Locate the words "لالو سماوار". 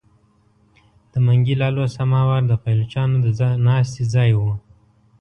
1.61-2.41